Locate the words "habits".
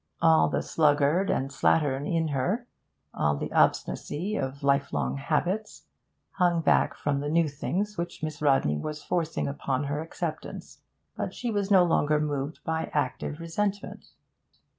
5.17-5.85